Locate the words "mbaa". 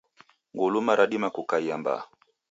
1.81-2.03